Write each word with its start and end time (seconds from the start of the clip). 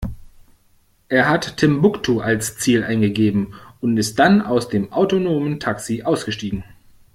Er 1.09 1.29
hat 1.29 1.57
Timbuktu 1.57 2.21
als 2.21 2.57
Ziel 2.57 2.83
eingegeben 2.83 3.53
und 3.81 3.97
ist 3.97 4.17
dann 4.17 4.41
aus 4.41 4.67
dem 4.67 4.91
autonomen 4.91 5.59
Taxi 5.59 6.01
ausgestiegen. 6.01 6.63